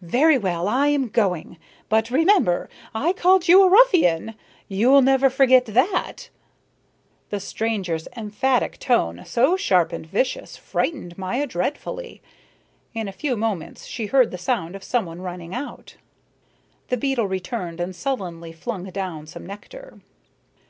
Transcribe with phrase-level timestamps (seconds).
[0.00, 1.58] Very well, I am going.
[1.90, 4.34] But remember, I called you a ruffian.
[4.66, 6.30] You'll never forget that."
[7.28, 12.22] The stranger's emphatic tone, so sharp and vicious, frightened Maya dreadfully.
[12.94, 15.96] In a few moments she heard the sound of someone running out.
[16.88, 20.00] The beetle returned and sullenly flung down some nectar.